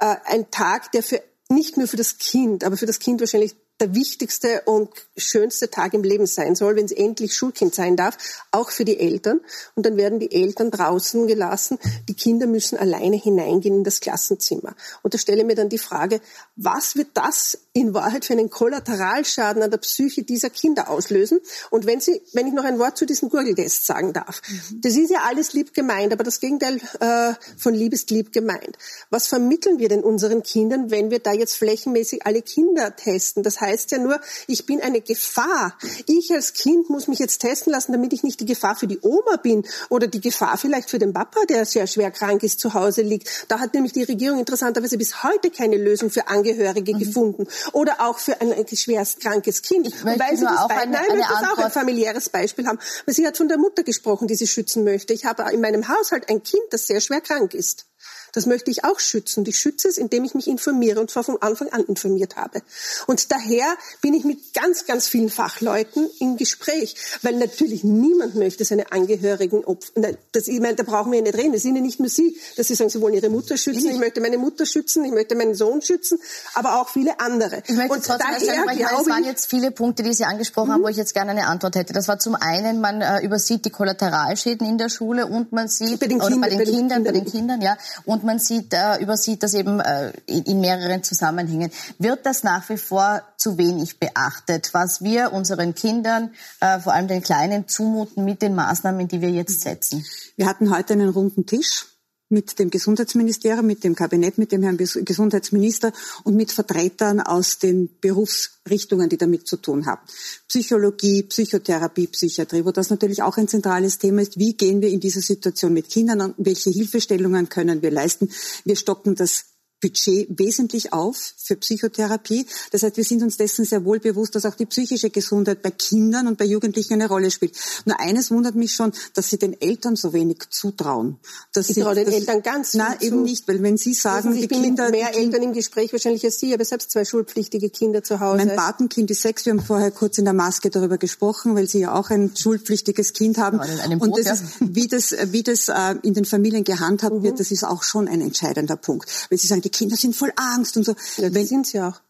[0.00, 3.54] Äh, ein Tag, der für nicht nur für das Kind, aber für das Kind wahrscheinlich
[3.80, 8.16] der wichtigste und schönste Tag im Leben sein soll, wenn es endlich Schulkind sein darf,
[8.50, 9.40] auch für die Eltern.
[9.74, 11.78] Und dann werden die Eltern draußen gelassen.
[12.08, 14.74] Die Kinder müssen alleine hineingehen in das Klassenzimmer.
[15.02, 16.20] Und da stelle ich mir dann die Frage,
[16.56, 21.40] was wird das in Wahrheit für einen Kollateralschaden an der Psyche dieser Kinder auslösen?
[21.70, 24.40] Und wenn Sie, wenn ich noch ein Wort zu diesem Gurgeltest sagen darf.
[24.48, 24.80] Mhm.
[24.80, 28.78] Das ist ja alles lieb gemeint, aber das Gegenteil äh, von lieb ist lieb gemeint.
[29.10, 33.42] Was vermitteln wir denn unseren Kindern, wenn wir da jetzt flächenmäßig alle Kinder testen?
[33.42, 35.76] Das heißt, heißt ja nur, ich bin eine Gefahr.
[36.06, 38.98] Ich als Kind muss mich jetzt testen lassen, damit ich nicht die Gefahr für die
[39.02, 42.74] Oma bin oder die Gefahr vielleicht für den Papa, der sehr schwer krank ist, zu
[42.74, 43.46] Hause liegt.
[43.48, 46.98] Da hat nämlich die Regierung interessanterweise bis heute keine Lösung für Angehörige mhm.
[46.98, 49.86] gefunden oder auch für ein, ein schwerst krankes Kind.
[49.86, 52.78] Ich möchte weil sie das auch eine, nein, eine möchte auch ein familiäres Beispiel haben.
[53.04, 55.12] Weil sie hat von der Mutter gesprochen, die sie schützen möchte.
[55.12, 57.86] Ich habe in meinem Haushalt ein Kind, das sehr schwer krank ist.
[58.36, 59.40] Das möchte ich auch schützen.
[59.40, 62.60] Und ich schütze es, indem ich mich informiere und zwar von Anfang an informiert habe.
[63.06, 63.64] Und daher
[64.02, 69.64] bin ich mit ganz, ganz vielen Fachleuten im Gespräch, weil natürlich niemand möchte seine Angehörigen
[69.64, 70.18] opfern.
[70.32, 71.54] Das, ich meine, da brauchen wir ja nicht reden.
[71.54, 73.88] Es sind ja nicht nur Sie, dass Sie sagen, Sie wollen Ihre Mutter schützen.
[73.88, 76.18] Ich möchte meine Mutter schützen, ich möchte meinen Sohn schützen,
[76.52, 77.62] aber auch viele andere.
[77.66, 80.72] Ich möchte und daher sagen, meine, es waren jetzt viele Punkte, die Sie angesprochen mhm.
[80.74, 81.94] haben, wo ich jetzt gerne eine Antwort hätte.
[81.94, 85.98] Das war zum einen, man äh, übersieht die Kollateralschäden in der Schule und man sieht,
[86.00, 89.54] bei den, bei den, Kindern, bei den Kindern, ja, und man sieht, äh, übersieht das
[89.54, 91.70] eben äh, in mehreren Zusammenhängen.
[91.98, 97.08] Wird das nach wie vor zu wenig beachtet, was wir unseren Kindern, äh, vor allem
[97.08, 100.04] den Kleinen, zumuten mit den Maßnahmen, die wir jetzt setzen?
[100.36, 101.86] Wir hatten heute einen runden Tisch
[102.28, 105.92] mit dem Gesundheitsministerium, mit dem Kabinett, mit dem Herrn Gesundheitsminister
[106.24, 110.00] und mit Vertretern aus den Berufsrichtungen, die damit zu tun haben.
[110.48, 114.38] Psychologie, Psychotherapie, Psychiatrie, wo das natürlich auch ein zentrales Thema ist.
[114.38, 116.34] Wie gehen wir in dieser Situation mit Kindern an?
[116.36, 118.28] Welche Hilfestellungen können wir leisten?
[118.64, 119.44] Wir stocken das
[119.80, 122.46] Budget wesentlich auf für Psychotherapie.
[122.72, 125.70] Das heißt, wir sind uns dessen sehr wohl bewusst, dass auch die psychische Gesundheit bei
[125.70, 127.56] Kindern und bei Jugendlichen eine Rolle spielt.
[127.84, 131.18] Nur eines wundert mich schon, dass sie den Eltern so wenig zutrauen.
[131.52, 134.46] Dass ich traue den Eltern ganz Nein, eben nicht, weil wenn Sie sagen, Sie, die
[134.46, 134.90] bin Kinder...
[134.90, 138.44] Mehr Eltern im Gespräch wahrscheinlich als Sie, aber selbst zwei schulpflichtige Kinder zu Hause.
[138.44, 141.80] Mein Patenkind ist sechs, wir haben vorher kurz in der Maske darüber gesprochen, weil Sie
[141.80, 143.58] ja auch ein schulpflichtiges Kind haben.
[143.58, 147.22] Boot, und das ist, wie das, wie das äh, in den Familien gehandhabt mhm.
[147.22, 149.10] wird, das ist auch schon ein entscheidender Punkt.
[149.30, 150.94] Weil Sie sagen, die Kinder sind voll Angst und so.
[151.16, 152.00] Ja, das sind sie auch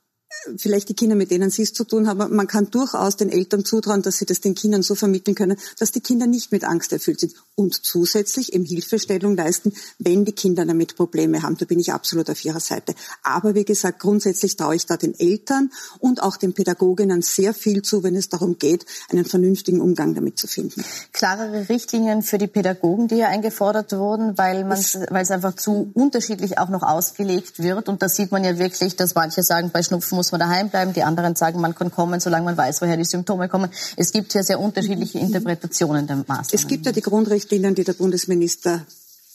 [0.57, 3.65] vielleicht die Kinder, mit denen Sie es zu tun haben, man kann durchaus den Eltern
[3.65, 6.93] zutrauen, dass sie das den Kindern so vermitteln können, dass die Kinder nicht mit Angst
[6.93, 11.57] erfüllt sind und zusätzlich eben Hilfestellung leisten, wenn die Kinder damit Probleme haben.
[11.57, 12.95] Da bin ich absolut auf ihrer Seite.
[13.23, 17.83] Aber wie gesagt, grundsätzlich traue ich da den Eltern und auch den Pädagoginnen sehr viel
[17.83, 20.85] zu, wenn es darum geht, einen vernünftigen Umgang damit zu finden.
[21.13, 24.79] Klarere Richtlinien für die Pädagogen, die ja eingefordert wurden, weil man,
[25.11, 27.89] weil es einfach zu unterschiedlich auch noch ausgelegt wird.
[27.89, 30.93] Und da sieht man ja wirklich, dass manche sagen, bei Schnupfen muss man daheim bleiben.
[30.93, 33.71] Die anderen sagen, man kann kommen, solange man weiß, woher die Symptome kommen.
[33.97, 36.47] Es gibt hier sehr unterschiedliche Interpretationen der Maßnahmen.
[36.53, 38.87] Es gibt ja die Grundrichtlinien, die der Bundesminister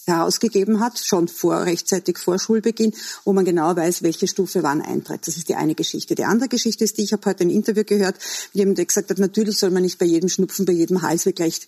[0.06, 5.28] herausgegeben hat, schon vor, rechtzeitig vor Schulbeginn, wo man genau weiß, welche Stufe wann eintritt.
[5.28, 6.16] Das ist die eine Geschichte.
[6.16, 8.16] Die andere Geschichte ist die, ich habe heute ein Interview gehört,
[8.54, 11.68] jemand, der gesagt hat, natürlich soll man nicht bei jedem Schnupfen, bei jedem Hals gleich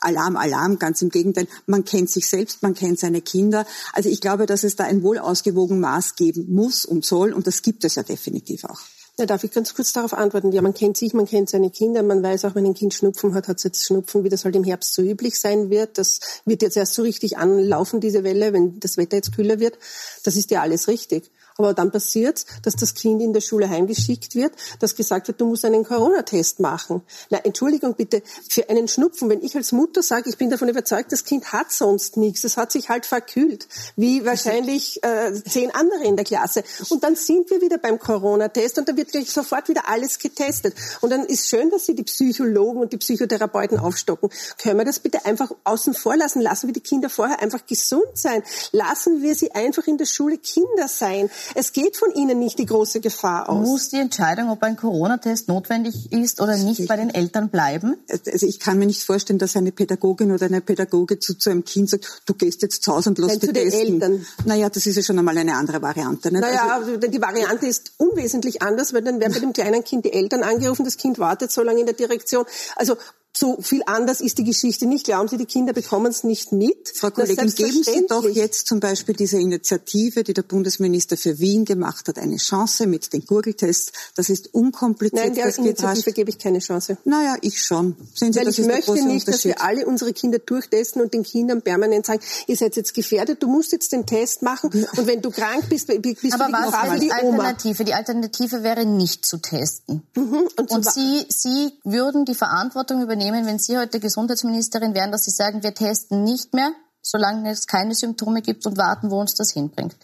[0.00, 1.48] Alarm, Alarm, ganz im Gegenteil.
[1.66, 3.66] Man kennt sich selbst, man kennt seine Kinder.
[3.92, 7.46] Also ich glaube, dass es da ein wohl ausgewogen Maß geben muss und soll und
[7.46, 8.80] das gibt es ja definitiv auch.
[9.20, 10.52] Ja, darf ich ganz kurz darauf antworten?
[10.52, 13.34] Ja, man kennt sich, man kennt seine Kinder, man weiß auch, wenn ein Kind Schnupfen
[13.34, 15.98] hat, hat es jetzt Schnupfen, wie das halt im Herbst so üblich sein wird.
[15.98, 19.76] Das wird jetzt erst so richtig anlaufen, diese Welle, wenn das Wetter jetzt kühler wird.
[20.22, 21.32] Das ist ja alles richtig.
[21.58, 25.46] Aber dann passiert, dass das Kind in der Schule heimgeschickt wird, dass gesagt wird, du
[25.46, 27.02] musst einen Corona-Test machen.
[27.30, 31.10] Na, Entschuldigung bitte, für einen Schnupfen, wenn ich als Mutter sage, ich bin davon überzeugt,
[31.10, 33.66] das Kind hat sonst nichts, es hat sich halt verkühlt,
[33.96, 36.62] wie wahrscheinlich äh, zehn andere in der Klasse.
[36.90, 40.76] Und dann sind wir wieder beim Corona-Test und dann wird gleich sofort wieder alles getestet.
[41.00, 44.30] Und dann ist schön, dass Sie die Psychologen und die Psychotherapeuten aufstocken.
[44.62, 46.40] Können wir das bitte einfach außen vor lassen?
[46.40, 48.44] Lassen wir die Kinder vorher einfach gesund sein.
[48.70, 51.30] Lassen wir sie einfach in der Schule Kinder sein.
[51.54, 53.66] Es geht von ihnen nicht die große Gefahr aus.
[53.66, 57.96] Muss die Entscheidung, ob ein Corona-Test notwendig ist oder nicht, bei den Eltern bleiben?
[58.08, 61.64] Also ich kann mir nicht vorstellen, dass eine Pädagogin oder eine Pädagoge zu, zu einem
[61.64, 63.94] Kind sagt, du gehst jetzt zu Hause und lässt dich testen.
[63.94, 64.26] Eltern.
[64.44, 66.30] Naja, das ist ja schon einmal eine andere Variante.
[66.30, 66.40] Nicht?
[66.40, 70.12] Naja, also, die Variante ist unwesentlich anders, weil dann werden bei dem kleinen Kind die
[70.12, 72.44] Eltern angerufen, das Kind wartet so lange in der Direktion.
[72.76, 72.96] Also
[73.38, 75.04] so viel anders ist die Geschichte nicht.
[75.04, 76.92] Glauben Sie, die Kinder bekommen es nicht mit?
[76.94, 81.64] Frau Kollegin, geben Sie doch jetzt zum Beispiel diese Initiative, die der Bundesminister für Wien
[81.64, 83.92] gemacht hat, eine Chance mit den Gurgeltests.
[84.16, 85.24] Das ist unkompliziert.
[85.24, 86.98] Nein, der das Initiative gebe ich keine Chance.
[87.04, 87.96] Naja, ich schon.
[88.14, 91.62] Sehen Sie, Weil ich möchte nicht, dass wir alle unsere Kinder durchtesten und den Kindern
[91.62, 95.30] permanent sagen, ihr seid jetzt gefährdet, du musst jetzt den Test machen und wenn du
[95.30, 97.84] krank bist, bist Aber du die was ist die Alternative?
[97.84, 100.02] Die Alternative wäre nicht zu testen.
[100.14, 100.48] Mhm.
[100.56, 105.24] Und, und Sie, Sie würden die Verantwortung übernehmen, nehmen, wenn Sie heute Gesundheitsministerin wären, dass
[105.24, 109.34] Sie sagen, wir testen nicht mehr, solange es keine Symptome gibt und warten, wo uns
[109.34, 109.96] das hinbringt?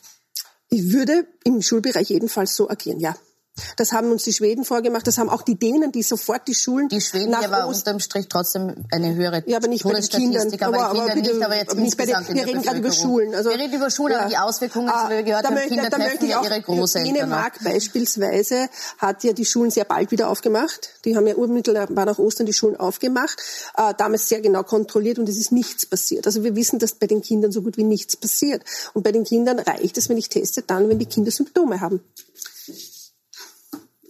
[0.69, 3.17] Ich würde im Schulbereich jedenfalls so agieren, ja.
[3.77, 6.89] Das haben uns die Schweden vorgemacht, das haben auch die Dänen, die sofort die Schulen
[6.89, 10.09] Die Schweden nach aber Ost unterm Strich trotzdem eine höhere Ja, aber nicht bei den
[10.09, 10.53] Kindern.
[10.61, 13.35] Aber, aber, aber, bitte, nicht, aber jetzt nicht bei den, Wir reden gerade über Schulen.
[13.35, 14.21] Also, wir reden über Schulen, ja.
[14.21, 17.15] aber die Auswirkungen, ah, die wir gehört haben, Kinder da treffen ja ihre Großeltern.
[17.15, 20.91] Dänemark beispielsweise hat ja die Schulen sehr bald wieder aufgemacht.
[21.05, 23.41] Die haben ja urmittelbar nach Ostern die Schulen aufgemacht,
[23.77, 26.27] äh, damals sehr genau kontrolliert und es ist nichts passiert.
[26.27, 28.63] Also wir wissen, dass bei den Kindern so gut wie nichts passiert.
[28.95, 32.01] Und bei den Kindern reicht es, wenn ich teste, dann, wenn die Kinder Symptome haben.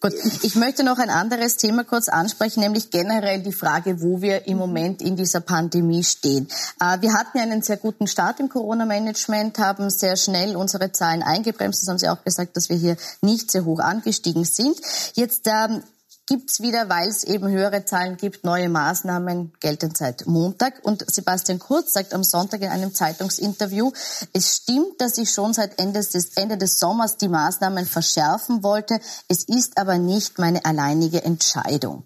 [0.05, 0.13] Gut,
[0.43, 4.59] ich möchte noch ein anderes Thema kurz ansprechen, nämlich generell die Frage, wo wir im
[4.59, 6.47] Moment in dieser Pandemie stehen.
[6.79, 11.23] Äh, wir hatten ja einen sehr guten Start im Corona-Management, haben sehr schnell unsere Zahlen
[11.23, 11.81] eingebremst.
[11.81, 14.77] Das haben Sie auch gesagt, dass wir hier nicht sehr hoch angestiegen sind.
[15.15, 15.83] Jetzt ähm,
[16.27, 20.81] gibt's wieder, weil es eben höhere Zahlen gibt, neue Maßnahmen, gelten seit Montag.
[20.83, 23.93] Und Sebastian Kurz sagt am Sonntag in einem Zeitungsinterview,
[24.33, 29.01] es stimmt, dass ich schon seit Ende des, Ende des Sommers die Maßnahmen verschärfen wollte.
[29.29, 32.05] Es ist aber nicht meine alleinige Entscheidung.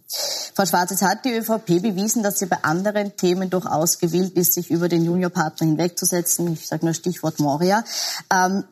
[0.54, 4.54] Frau Schwarz, es hat die ÖVP bewiesen, dass sie bei anderen Themen durchaus gewillt ist,
[4.54, 6.52] sich über den Juniorpartner hinwegzusetzen.
[6.52, 7.84] Ich sage nur Stichwort Moria.
[8.32, 8.64] Ähm,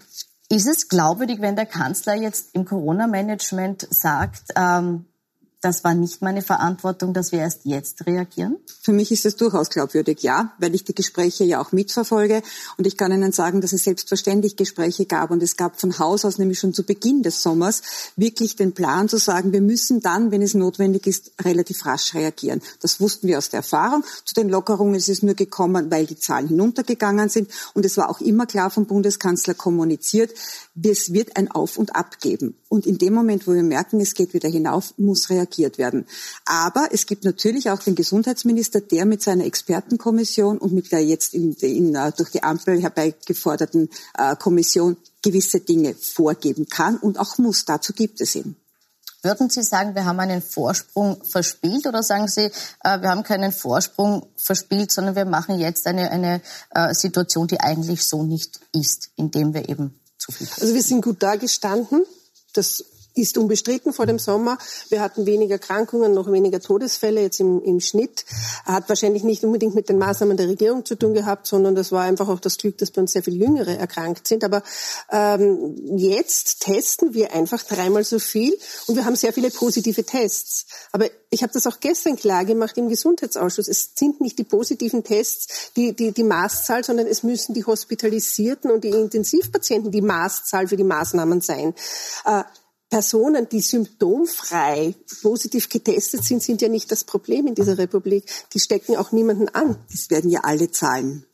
[0.49, 5.07] ist es glaubwürdig, wenn der Kanzler jetzt im Corona-Management sagt, ähm,
[5.61, 8.57] das war nicht meine Verantwortung, dass wir erst jetzt reagieren?
[8.83, 12.43] Für mich ist es durchaus glaubwürdig, ja, weil ich die Gespräche ja auch mitverfolge.
[12.77, 15.31] Und ich kann Ihnen sagen, dass es selbstverständlich Gespräche gab.
[15.31, 17.83] Und es gab von Haus aus, nämlich schon zu Beginn des Sommers,
[18.17, 22.61] wirklich den Plan zu sagen, wir müssen dann, wenn es notwendig ist, relativ rasch reagieren.
[22.81, 24.05] Das wussten wir aus der Erfahrung.
[24.25, 27.51] Zu den Lockerungen ist es nur gekommen, weil die Zahlen hinuntergegangen sind.
[27.75, 30.33] Und es war auch immer klar vom Bundeskanzler kommuniziert,
[30.97, 32.57] es wird ein Auf und Ab geben.
[32.69, 36.07] Und in dem Moment, wo wir merken, es geht wieder hinauf, muss reagiert werden.
[36.45, 41.35] Aber es gibt natürlich auch den Gesundheitsminister, der mit seiner Expertenkommission und mit der jetzt
[41.35, 47.39] in, in, äh, durch die Ampel herbeigeforderten äh, Kommission gewisse Dinge vorgeben kann und auch
[47.39, 47.65] muss.
[47.65, 48.57] Dazu gibt es ihn.
[49.23, 52.51] Würden Sie sagen, wir haben einen Vorsprung verspielt oder sagen Sie,
[52.85, 57.61] äh, wir haben keinen Vorsprung verspielt, sondern wir machen jetzt eine, eine äh, Situation, die
[57.61, 60.49] eigentlich so nicht ist, indem wir eben zu viel.
[60.61, 62.05] Also wir sind gut dagestanden.
[62.57, 64.59] Das ist unbestritten vor dem Sommer.
[64.89, 68.25] Wir hatten weniger Erkrankungen, noch weniger Todesfälle jetzt im, im Schnitt.
[68.65, 72.03] Hat wahrscheinlich nicht unbedingt mit den Maßnahmen der Regierung zu tun gehabt, sondern das war
[72.03, 74.45] einfach auch das Glück, dass bei uns sehr viel Jüngere erkrankt sind.
[74.45, 74.63] Aber
[75.11, 80.67] ähm, jetzt testen wir einfach dreimal so viel und wir haben sehr viele positive Tests.
[80.93, 83.69] Aber ich habe das auch gestern klar gemacht im Gesundheitsausschuss.
[83.69, 88.71] Es sind nicht die positiven Tests die, die, die Maßzahl, sondern es müssen die Hospitalisierten
[88.71, 91.75] und die Intensivpatienten die Maßzahl für die Maßnahmen sein.
[92.25, 92.45] Äh,
[92.89, 98.25] Personen, die symptomfrei positiv getestet sind, sind ja nicht das Problem in dieser Republik.
[98.55, 99.77] Die stecken auch niemanden an.
[99.93, 101.27] Es werden ja alle Zahlen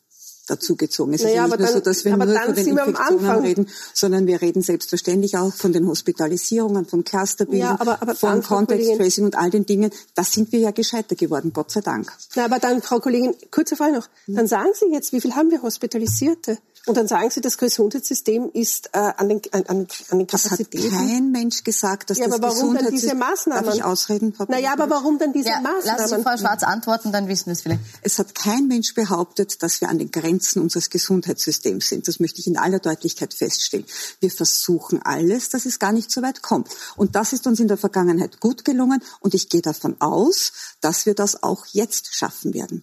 [0.46, 1.14] dazugezogen.
[1.14, 3.68] Es naja, ist ja nicht nur dann, so, dass wir nur von den Infektionen reden,
[3.94, 8.82] sondern wir reden selbstverständlich auch von den Hospitalisierungen, von Clusterbildung, ja, aber, aber von Contact
[8.96, 9.90] Tracing und all den Dingen.
[10.14, 12.12] Da sind wir ja gescheiter geworden, Gott sei Dank.
[12.34, 14.08] Na, aber dann, Frau Kollegin, kurze Frage noch.
[14.26, 16.58] Dann sagen Sie jetzt, wie viel haben wir Hospitalisierte?
[16.84, 20.82] Und dann sagen Sie, das Gesundheitssystem ist äh, an, den, an, an den Kapazitäten.
[20.82, 23.64] Das hat kein Mensch gesagt, dass ja, das aber warum dann diese Maßnahmen?
[23.64, 26.00] Darf ich ausreden, Frau Naja, aber warum dann diese ja, Maßnahmen?
[26.00, 27.82] Lassen Sie Frau Schwarz antworten, dann wissen wir es vielleicht.
[28.02, 32.08] Es hat kein Mensch behauptet, dass wir an den Grenzen unseres Gesundheitssystems sind.
[32.08, 33.86] Das möchte ich in aller Deutlichkeit feststellen.
[34.18, 36.68] Wir versuchen alles, dass es gar nicht so weit kommt.
[36.96, 39.00] Und das ist uns in der Vergangenheit gut gelungen.
[39.20, 42.82] Und ich gehe davon aus, dass wir das auch jetzt schaffen werden.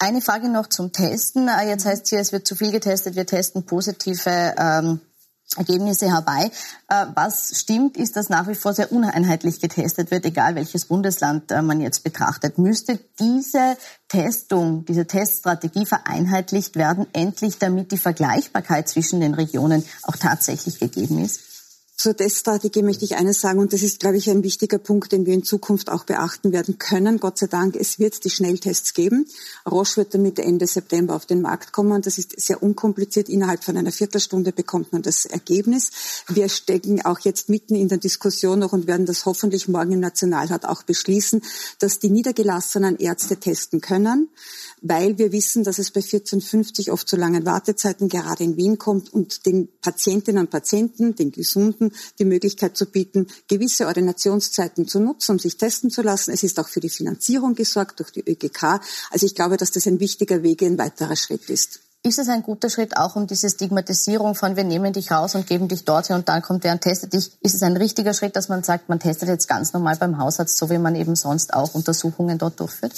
[0.00, 1.48] Eine Frage noch zum Testen.
[1.48, 5.00] Äh, jetzt heißt hier, es wird zu viel getestet, wir testen positive ähm,
[5.56, 6.50] Ergebnisse herbei.
[6.88, 11.50] Äh, was stimmt, ist, dass nach wie vor sehr uneinheitlich getestet wird, egal welches Bundesland
[11.50, 12.58] äh, man jetzt betrachtet.
[12.58, 13.76] Müsste diese
[14.08, 21.24] Testung, diese Teststrategie vereinheitlicht werden, endlich damit die Vergleichbarkeit zwischen den Regionen auch tatsächlich gegeben
[21.24, 21.47] ist?
[22.00, 25.26] Zur Teststrategie möchte ich eines sagen, und das ist, glaube ich, ein wichtiger Punkt, den
[25.26, 27.18] wir in Zukunft auch beachten werden können.
[27.18, 29.26] Gott sei Dank, es wird die Schnelltests geben.
[29.68, 32.00] Roche wird damit Ende September auf den Markt kommen.
[32.00, 33.28] Das ist sehr unkompliziert.
[33.28, 35.90] Innerhalb von einer Viertelstunde bekommt man das Ergebnis.
[36.28, 40.00] Wir stecken auch jetzt mitten in der Diskussion noch und werden das hoffentlich morgen im
[40.00, 41.42] Nationalrat auch beschließen,
[41.80, 44.28] dass die niedergelassenen Ärzte testen können
[44.82, 49.12] weil wir wissen, dass es bei 1450 oft zu langen Wartezeiten gerade in Wien kommt
[49.12, 51.87] und den Patientinnen und Patienten, den Gesunden,
[52.18, 56.32] die Möglichkeit zu bieten, gewisse Ordinationszeiten zu nutzen, um sich testen zu lassen.
[56.32, 58.80] Es ist auch für die Finanzierung gesorgt durch die ÖGK.
[59.10, 61.80] Also ich glaube, dass das ein wichtiger Weg, ein weiterer Schritt ist.
[62.04, 65.46] Ist es ein guter Schritt auch um diese Stigmatisierung von wir nehmen dich raus und
[65.46, 67.32] geben dich dorthin und dann kommt der und testet dich?
[67.40, 70.56] Ist es ein richtiger Schritt, dass man sagt, man testet jetzt ganz normal beim Hausarzt,
[70.56, 72.94] so wie man eben sonst auch Untersuchungen dort durchführt?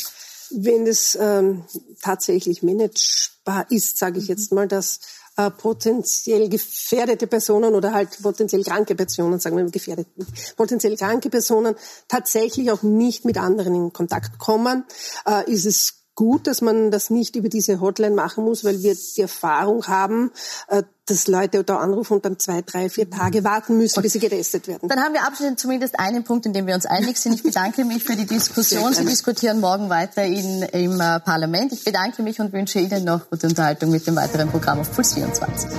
[0.50, 1.64] wenn es ähm,
[2.02, 5.00] tatsächlich managebar ist, sage ich jetzt mal, dass
[5.36, 10.08] äh, potenziell gefährdete Personen oder halt potenziell kranke Personen, sagen wir mal gefährdet,
[10.56, 11.74] potenziell kranke Personen
[12.08, 14.84] tatsächlich auch nicht mit anderen in Kontakt kommen,
[15.26, 18.94] äh, ist es gut, dass man das nicht über diese Hotline machen muss, weil wir
[18.94, 20.30] die Erfahrung haben,
[20.68, 24.18] äh, dass Leute da anrufen und dann zwei, drei, vier Tage warten müssen, bis sie
[24.18, 24.86] getestet werden.
[24.90, 27.36] Dann haben wir abschließend zumindest einen Punkt, in dem wir uns einig sind.
[27.36, 28.92] Ich bedanke mich für die Diskussion.
[28.92, 31.72] Sie diskutieren morgen weiter in, im äh, Parlament.
[31.72, 35.14] Ich bedanke mich und wünsche Ihnen noch gute Unterhaltung mit dem weiteren Programm auf Puls
[35.14, 35.70] 24.